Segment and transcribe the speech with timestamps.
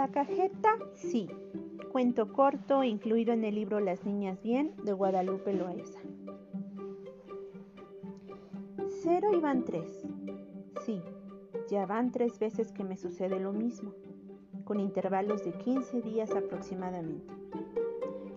[0.00, 1.28] La cajeta, sí.
[1.92, 6.00] Cuento corto incluido en el libro Las Niñas Bien de Guadalupe Loaesa.
[9.02, 10.08] Cero y van tres.
[10.86, 11.02] Sí,
[11.68, 13.92] ya van tres veces que me sucede lo mismo,
[14.64, 17.34] con intervalos de 15 días aproximadamente.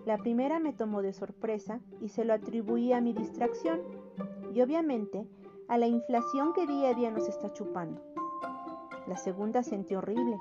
[0.04, 3.80] La primera me tomó de sorpresa y se lo atribuí a mi distracción
[4.52, 5.26] y obviamente
[5.68, 8.02] a la inflación que día a día nos está chupando.
[9.06, 10.36] La segunda sentí horrible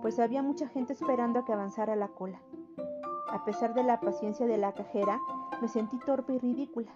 [0.00, 2.40] pues había mucha gente esperando a que avanzara la cola.
[3.30, 5.20] A pesar de la paciencia de la cajera,
[5.60, 6.92] me sentí torpe y ridícula.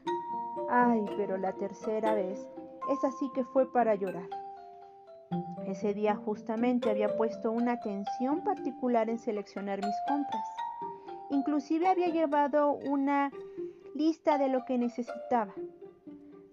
[0.69, 2.49] Ay, pero la tercera vez,
[2.91, 4.29] esa sí que fue para llorar.
[5.67, 10.49] Ese día justamente había puesto una atención particular en seleccionar mis compras.
[11.31, 13.31] Inclusive había llevado una
[13.95, 15.55] lista de lo que necesitaba.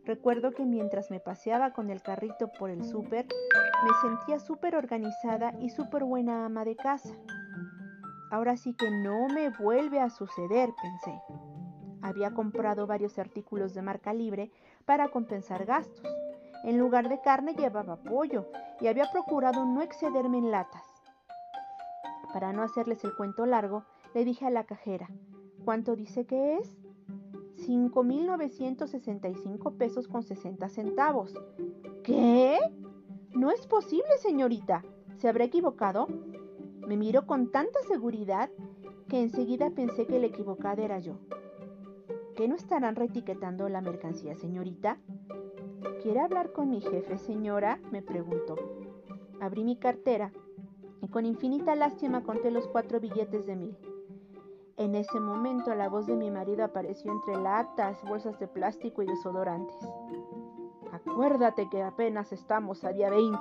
[0.05, 3.27] Recuerdo que mientras me paseaba con el carrito por el súper,
[3.83, 7.13] me sentía súper organizada y súper buena ama de casa.
[8.31, 11.21] Ahora sí que no me vuelve a suceder, pensé.
[12.01, 14.51] Había comprado varios artículos de marca libre
[14.85, 16.07] para compensar gastos.
[16.63, 18.47] En lugar de carne llevaba pollo
[18.79, 20.83] y había procurado no excederme en latas.
[22.33, 23.83] Para no hacerles el cuento largo,
[24.15, 25.09] le dije a la cajera,
[25.63, 26.80] ¿cuánto dice que es?
[27.67, 31.35] 5.965 pesos con 60 centavos.
[32.03, 32.57] ¿Qué?
[33.33, 34.83] No es posible, señorita.
[35.17, 36.07] ¿Se habrá equivocado?
[36.87, 38.49] Me miró con tanta seguridad
[39.07, 41.19] que enseguida pensé que la equivocada era yo.
[42.35, 44.97] ¿Qué no estarán reetiquetando la mercancía, señorita?
[46.01, 47.79] ¿Quiere hablar con mi jefe, señora?
[47.91, 48.55] me preguntó.
[49.39, 50.31] Abrí mi cartera
[51.01, 53.77] y con infinita lástima conté los cuatro billetes de mil.
[54.77, 59.05] En ese momento la voz de mi marido apareció entre latas, bolsas de plástico y
[59.05, 59.77] desodorantes.
[60.91, 63.39] Acuérdate que apenas estamos a día 20.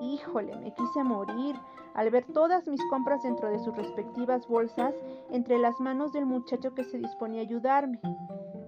[0.00, 1.56] Híjole, me quise morir
[1.94, 4.94] al ver todas mis compras dentro de sus respectivas bolsas
[5.30, 8.00] entre las manos del muchacho que se disponía a ayudarme.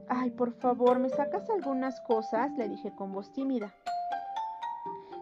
[0.09, 2.53] Ay, por favor, ¿me sacas algunas cosas?
[2.57, 3.75] le dije con voz tímida.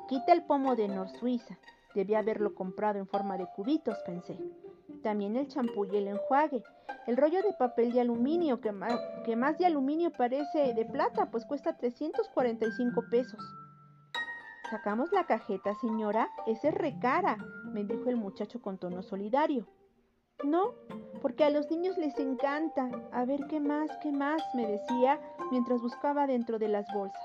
[0.09, 1.56] Quita el pomo de Nor Suiza.
[1.94, 4.38] Debía haberlo comprado en forma de cubitos, pensé.
[5.02, 6.62] También el champú y el enjuague.
[7.06, 11.76] El rollo de papel de aluminio, que más, de aluminio parece de plata, pues cuesta
[11.76, 13.40] 345 pesos.
[14.70, 16.28] Sacamos la cajeta, señora.
[16.46, 17.36] Esa es recara,
[17.72, 19.66] me dijo el muchacho con tono solidario.
[20.44, 20.74] No,
[21.20, 22.88] porque a los niños les encanta.
[23.12, 25.20] A ver qué más, qué más, me decía
[25.50, 27.22] mientras buscaba dentro de las bolsas.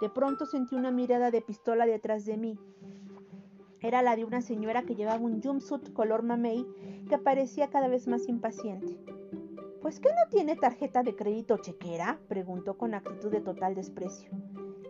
[0.00, 2.58] De pronto sentí una mirada de pistola detrás de mí.
[3.82, 6.66] Era la de una señora que llevaba un jumpsuit color mamey
[7.08, 8.98] que parecía cada vez más impaciente.
[9.80, 12.18] ¿Pues qué no tiene tarjeta de crédito chequera?
[12.28, 14.30] preguntó con actitud de total desprecio.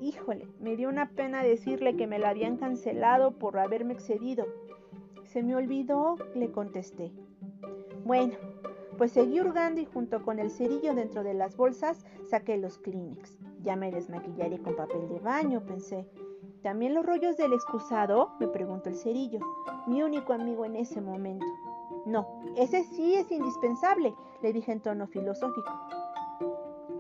[0.01, 4.47] Híjole, me dio una pena decirle que me la habían cancelado por haberme excedido.
[5.23, 7.13] Se me olvidó, le contesté.
[8.05, 8.35] Bueno,
[8.99, 13.39] pues seguí hurgando y junto con el cerillo dentro de las bolsas saqué los Kleenex.
[13.63, 16.09] Ya me desmaquillaré con papel de baño, pensé.
[16.63, 18.33] ¿También los rollos del excusado?
[18.39, 19.41] me preguntó el cerillo,
[19.87, 21.47] mi único amigo en ese momento.
[22.05, 25.73] No, ese sí es indispensable, le dije en tono filosófico.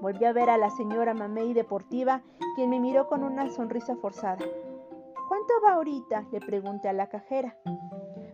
[0.00, 2.22] Volví a ver a la señora Mamey deportiva,
[2.54, 4.44] quien me miró con una sonrisa forzada.
[5.28, 6.26] ¿Cuánto va ahorita?
[6.32, 7.56] le pregunté a la cajera.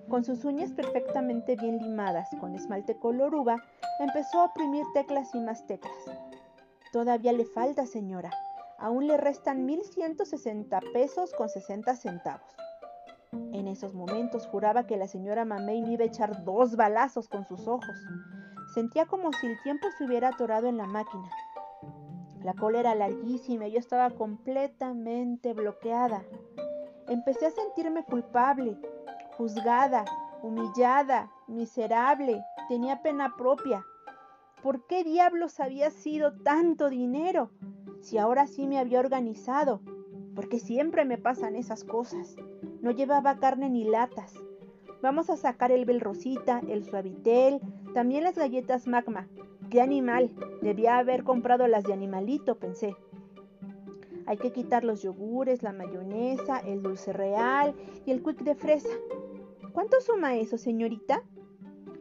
[0.08, 3.56] Con sus uñas perfectamente bien limadas, con esmalte color uva,
[3.98, 5.92] empezó a oprimir teclas y más teclas.
[6.92, 8.30] Todavía le falta, señora,
[8.78, 12.56] aún le restan 1.160 pesos con 60 centavos.
[13.52, 17.44] En esos momentos juraba que la señora Mamey me iba a echar dos balazos con
[17.44, 17.96] sus ojos.
[18.74, 21.28] Sentía como si el tiempo se hubiera atorado en la máquina.
[22.42, 26.24] La cola era larguísima y yo estaba completamente bloqueada.
[27.08, 28.76] Empecé a sentirme culpable,
[29.36, 30.04] juzgada,
[30.42, 32.44] humillada, miserable.
[32.68, 33.84] Tenía pena propia.
[34.62, 37.50] ¿Por qué diablos había sido tanto dinero?
[38.06, 39.80] Si ahora sí me había organizado,
[40.36, 42.36] porque siempre me pasan esas cosas.
[42.80, 44.32] No llevaba carne ni latas.
[45.02, 47.60] Vamos a sacar el belrosita, el suavitel,
[47.94, 49.26] también las galletas magma.
[49.70, 50.30] ¡Qué animal!
[50.62, 52.94] Debía haber comprado las de animalito, pensé.
[54.26, 58.94] Hay que quitar los yogures, la mayonesa, el dulce real y el quick de fresa.
[59.72, 61.24] ¿Cuánto suma eso, señorita?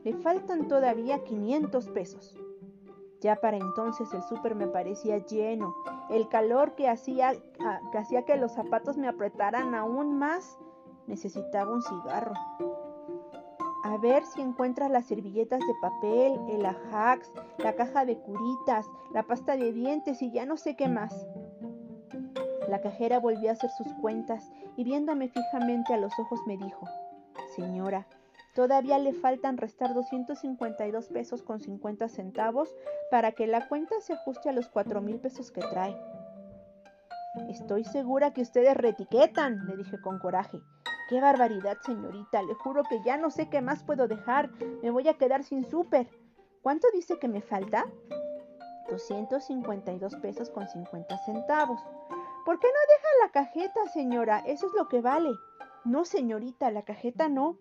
[0.03, 2.37] Le faltan todavía 500 pesos.
[3.25, 5.73] Ya para entonces el súper me parecía lleno.
[6.11, 10.59] El calor que hacía, ah, que hacía que los zapatos me apretaran aún más.
[11.07, 12.35] Necesitaba un cigarro.
[13.83, 19.23] A ver si encuentras las servilletas de papel, el ajax, la caja de curitas, la
[19.23, 21.25] pasta de dientes y ya no sé qué más.
[22.69, 26.85] La cajera volvió a hacer sus cuentas y viéndome fijamente a los ojos me dijo,
[27.55, 28.05] Señora,
[28.55, 32.73] Todavía le faltan restar 252 pesos con 50 centavos
[33.11, 35.93] para que la cuenta se ajuste a los 4 mil pesos que trae.
[37.49, 40.57] Estoy segura que ustedes retiquetan, le dije con coraje.
[41.09, 42.41] ¡Qué barbaridad, señorita!
[42.43, 44.49] Le juro que ya no sé qué más puedo dejar.
[44.81, 46.07] Me voy a quedar sin súper.
[46.61, 47.85] ¿Cuánto dice que me falta?
[48.89, 51.81] 252 pesos con 50 centavos.
[52.45, 54.39] ¿Por qué no deja la cajeta, señora?
[54.47, 55.31] Eso es lo que vale.
[55.83, 57.57] No, señorita, la cajeta no.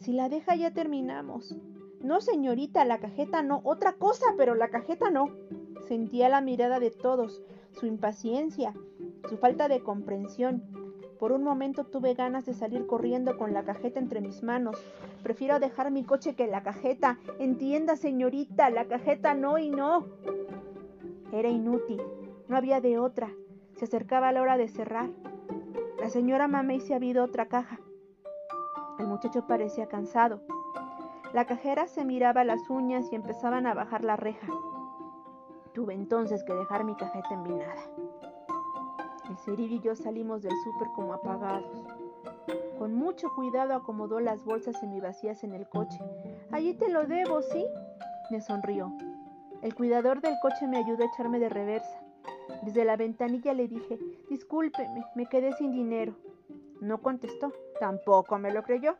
[0.00, 1.54] Si la deja ya terminamos.
[2.00, 3.60] No, señorita, la cajeta no.
[3.64, 5.28] Otra cosa, pero la cajeta no.
[5.88, 7.42] Sentía la mirada de todos,
[7.72, 8.72] su impaciencia,
[9.28, 10.62] su falta de comprensión.
[11.18, 14.82] Por un momento tuve ganas de salir corriendo con la cajeta entre mis manos.
[15.22, 17.18] Prefiero dejar mi coche que la cajeta.
[17.38, 20.06] Entienda, señorita, la cajeta no y no.
[21.30, 22.00] Era inútil.
[22.48, 23.30] No había de otra.
[23.76, 25.10] Se acercaba la hora de cerrar.
[26.00, 27.80] La señora Mamey se había ido otra caja.
[29.00, 30.42] El muchacho parecía cansado.
[31.32, 34.46] La cajera se miraba las uñas y empezaban a bajar la reja.
[35.72, 37.80] Tuve entonces que dejar mi cajeta envinada.
[39.30, 41.82] El cerillo y yo salimos del súper como apagados.
[42.78, 45.98] Con mucho cuidado acomodó las bolsas semivacías en el coche.
[46.50, 47.64] Allí te lo debo, ¿sí?
[48.30, 48.92] Me sonrió.
[49.62, 52.02] El cuidador del coche me ayudó a echarme de reversa.
[52.64, 53.98] Desde la ventanilla le dije,
[54.28, 56.12] discúlpeme, me quedé sin dinero.
[56.82, 57.50] No contestó.
[57.80, 58.96] Tampoco me lo creyó.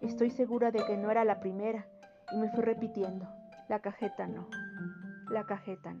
[0.00, 1.86] Estoy segura de que no era la primera
[2.32, 3.28] y me fui repitiendo.
[3.68, 4.48] La cajeta no.
[5.30, 6.00] La cajeta no.